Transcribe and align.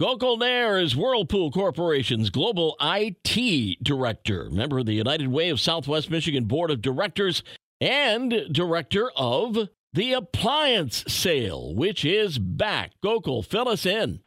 Gokul 0.00 0.38
Nair 0.38 0.78
is 0.78 0.96
Whirlpool 0.96 1.50
Corporation's 1.50 2.30
Global 2.30 2.74
IT 2.80 3.84
Director, 3.84 4.48
member 4.48 4.78
of 4.78 4.86
the 4.86 4.94
United 4.94 5.28
Way 5.28 5.50
of 5.50 5.60
Southwest 5.60 6.10
Michigan 6.10 6.46
Board 6.46 6.70
of 6.70 6.80
Directors, 6.80 7.42
and 7.82 8.46
Director 8.50 9.10
of 9.14 9.68
the 9.92 10.14
Appliance 10.14 11.04
Sale, 11.06 11.74
which 11.74 12.02
is 12.06 12.38
back. 12.38 12.92
Gokul, 13.04 13.44
fill 13.44 13.68
us 13.68 13.84
in. 13.84 14.20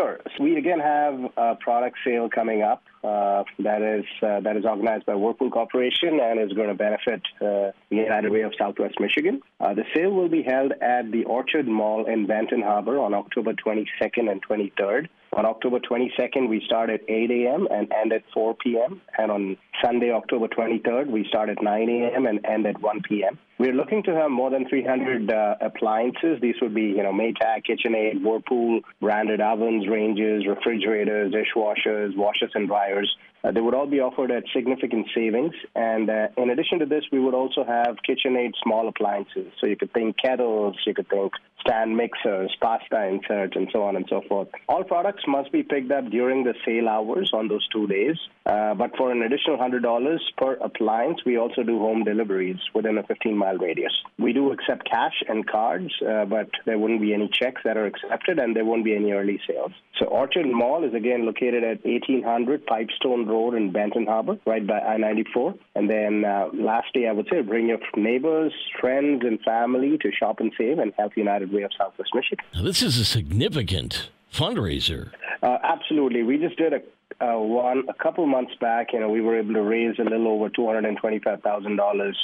Sure. 0.00 0.18
So 0.36 0.44
we 0.44 0.56
again 0.56 0.80
have 0.80 1.14
a 1.36 1.56
product 1.56 1.98
sale 2.06 2.30
coming 2.30 2.62
up 2.62 2.82
uh, 3.02 3.44
that 3.58 3.82
is 3.82 4.04
uh, 4.22 4.40
that 4.40 4.56
is 4.56 4.64
organized 4.64 5.04
by 5.06 5.14
Whirlpool 5.14 5.50
Corporation 5.50 6.20
and 6.20 6.40
is 6.40 6.54
going 6.54 6.68
to 6.68 6.74
benefit 6.74 7.22
uh, 7.40 7.72
the 7.90 7.96
United 7.96 8.30
Way 8.30 8.42
of 8.42 8.52
Southwest 8.58 8.94
Michigan. 8.98 9.42
Uh, 9.58 9.74
the 9.74 9.84
sale 9.94 10.10
will 10.10 10.28
be 10.28 10.42
held 10.42 10.72
at 10.72 11.10
the 11.10 11.24
Orchard 11.24 11.66
Mall 11.66 12.06
in 12.06 12.26
Benton 12.26 12.62
Harbor 12.62 12.98
on 12.98 13.14
October 13.14 13.52
22nd 13.52 14.30
and 14.30 14.42
23rd. 14.46 15.08
On 15.32 15.46
October 15.46 15.78
22nd, 15.78 16.48
we 16.48 16.60
start 16.66 16.90
at 16.90 17.00
8 17.08 17.30
a.m. 17.30 17.68
and 17.70 17.92
end 17.92 18.12
at 18.12 18.22
4 18.34 18.56
p.m. 18.56 19.00
And 19.16 19.30
on 19.30 19.56
Sunday, 19.82 20.10
October 20.10 20.48
23rd, 20.48 21.06
we 21.06 21.24
start 21.28 21.48
at 21.48 21.62
9 21.62 21.88
a.m. 21.88 22.26
and 22.26 22.44
end 22.44 22.66
at 22.66 22.82
1 22.82 23.02
p.m. 23.08 23.38
We're 23.60 23.74
looking 23.74 24.02
to 24.04 24.14
have 24.14 24.30
more 24.30 24.50
than 24.50 24.68
300 24.68 25.30
uh, 25.30 25.54
appliances. 25.60 26.40
These 26.40 26.56
would 26.62 26.74
be, 26.74 26.82
you 26.82 27.02
know, 27.02 27.12
Maytag, 27.12 27.64
KitchenAid, 27.68 28.22
Whirlpool, 28.24 28.80
branded 29.00 29.40
ovens, 29.40 29.86
ranges, 29.90 30.46
refrigerators, 30.46 31.32
dishwashers, 31.32 32.16
washers 32.16 32.52
and 32.54 32.68
dryers. 32.68 33.14
Uh, 33.42 33.50
they 33.50 33.60
would 33.60 33.74
all 33.74 33.86
be 33.86 34.00
offered 34.00 34.30
at 34.30 34.44
significant 34.54 35.06
savings. 35.14 35.54
And 35.74 36.10
uh, 36.10 36.28
in 36.36 36.50
addition 36.50 36.78
to 36.80 36.86
this, 36.86 37.04
we 37.10 37.18
would 37.18 37.34
also 37.34 37.64
have 37.64 37.96
KitchenAid 38.08 38.52
small 38.62 38.88
appliances. 38.88 39.52
So 39.60 39.66
you 39.66 39.76
could 39.76 39.92
think 39.92 40.16
kettles, 40.18 40.76
you 40.86 40.94
could 40.94 41.08
think 41.08 41.32
stand 41.60 41.96
mixers, 41.96 42.54
pasta 42.60 43.06
inserts, 43.06 43.56
and 43.56 43.68
so 43.72 43.82
on 43.82 43.96
and 43.96 44.06
so 44.08 44.22
forth. 44.28 44.48
All 44.68 44.84
products 44.84 45.24
must 45.26 45.52
be 45.52 45.62
picked 45.62 45.90
up 45.90 46.10
during 46.10 46.44
the 46.44 46.54
sale 46.64 46.88
hours 46.88 47.30
on 47.32 47.48
those 47.48 47.66
two 47.68 47.86
days. 47.86 48.16
Uh, 48.50 48.74
but 48.74 48.96
for 48.96 49.12
an 49.12 49.22
additional 49.22 49.56
$100 49.56 50.18
per 50.36 50.54
appliance, 50.54 51.20
we 51.24 51.38
also 51.38 51.62
do 51.62 51.78
home 51.78 52.02
deliveries 52.02 52.58
within 52.74 52.98
a 52.98 53.02
15 53.04 53.36
mile 53.36 53.56
radius. 53.56 53.92
We 54.18 54.32
do 54.32 54.50
accept 54.50 54.90
cash 54.90 55.22
and 55.28 55.46
cards, 55.46 55.92
uh, 56.02 56.24
but 56.24 56.50
there 56.66 56.78
wouldn't 56.78 57.00
be 57.00 57.14
any 57.14 57.28
checks 57.32 57.62
that 57.64 57.76
are 57.76 57.86
accepted, 57.86 58.40
and 58.40 58.56
there 58.56 58.64
won't 58.64 58.84
be 58.84 58.96
any 58.96 59.12
early 59.12 59.40
sales. 59.46 59.72
So 59.98 60.06
Orchard 60.06 60.46
Mall 60.46 60.82
is 60.84 60.94
again 60.94 61.26
located 61.26 61.62
at 61.62 61.84
1800 61.84 62.66
Pipestone 62.66 63.26
Road 63.26 63.54
in 63.54 63.70
Benton 63.70 64.06
Harbor, 64.06 64.38
right 64.46 64.66
by 64.66 64.80
I 64.80 64.96
94. 64.96 65.54
And 65.76 65.88
then 65.88 66.24
uh, 66.24 66.48
lastly, 66.52 67.06
I 67.06 67.12
would 67.12 67.28
say 67.30 67.42
bring 67.42 67.68
your 67.68 67.78
neighbors, 67.96 68.52
friends, 68.80 69.22
and 69.24 69.40
family 69.42 69.96
to 69.98 70.10
shop 70.10 70.40
and 70.40 70.52
save 70.58 70.78
and 70.78 70.92
help 70.96 71.16
United 71.16 71.52
Way 71.52 71.62
of 71.62 71.70
Southwest 71.78 72.10
Michigan. 72.14 72.44
Now, 72.54 72.62
this 72.62 72.82
is 72.82 72.98
a 72.98 73.04
significant 73.04 74.10
fundraiser. 74.32 75.10
Uh, 75.42 75.58
absolutely. 75.62 76.22
We 76.22 76.38
just 76.38 76.56
did 76.56 76.72
a 76.72 76.80
uh, 77.20 77.38
one 77.38 77.84
a 77.88 77.94
couple 77.94 78.26
months 78.26 78.52
back. 78.60 78.92
You 78.92 79.00
know, 79.00 79.08
we 79.08 79.20
were 79.20 79.38
able 79.38 79.54
to 79.54 79.62
raise 79.62 79.98
a 79.98 80.02
little 80.02 80.28
over 80.28 80.48
two 80.48 80.66
hundred 80.66 80.86
and 80.86 80.98
twenty-five 80.98 81.42
thousand 81.42 81.78
uh, 81.78 81.82
dollars, 81.82 82.18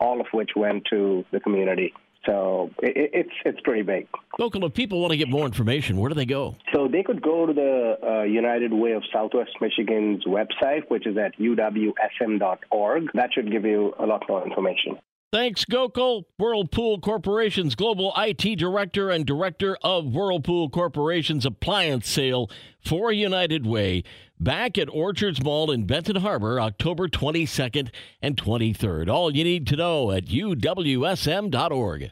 all 0.00 0.20
of 0.20 0.26
which 0.32 0.50
went 0.56 0.84
to 0.90 1.24
the 1.32 1.40
community. 1.40 1.92
So 2.26 2.70
it, 2.82 3.10
it's 3.14 3.36
it's 3.44 3.60
pretty 3.60 3.82
big. 3.82 4.06
Gokul, 4.38 4.66
if 4.66 4.74
people 4.74 5.00
want 5.00 5.12
to 5.12 5.16
get 5.16 5.28
more 5.28 5.46
information, 5.46 5.96
where 5.96 6.08
do 6.08 6.14
they 6.14 6.26
go? 6.26 6.56
So 6.74 6.88
they 6.88 7.02
could 7.02 7.22
go 7.22 7.46
to 7.46 7.52
the 7.52 7.96
uh, 8.02 8.22
United 8.24 8.72
Way 8.72 8.92
of 8.92 9.02
Southwest 9.12 9.52
Michigan's 9.60 10.24
website, 10.24 10.82
which 10.88 11.06
is 11.06 11.16
at 11.16 11.38
uwsm.org. 11.38 13.04
That 13.14 13.30
should 13.32 13.50
give 13.50 13.64
you 13.64 13.94
a 13.98 14.06
lot 14.06 14.24
more 14.28 14.46
information. 14.46 14.98
Thanks, 15.30 15.66
Gokul, 15.66 16.24
Whirlpool 16.38 17.00
Corporation's 17.00 17.74
Global 17.74 18.14
IT 18.16 18.58
Director 18.58 19.10
and 19.10 19.26
Director 19.26 19.76
of 19.82 20.14
Whirlpool 20.14 20.70
Corporation's 20.70 21.44
Appliance 21.44 22.08
Sale 22.08 22.50
for 22.82 23.12
United 23.12 23.66
Way. 23.66 24.04
Back 24.40 24.78
at 24.78 24.88
Orchards 24.88 25.42
Mall 25.44 25.70
in 25.70 25.84
Benton 25.84 26.16
Harbor, 26.16 26.58
October 26.58 27.08
22nd 27.08 27.90
and 28.22 28.38
23rd. 28.38 29.10
All 29.10 29.36
you 29.36 29.44
need 29.44 29.66
to 29.66 29.76
know 29.76 30.12
at 30.12 30.24
uwsm.org. 30.24 32.10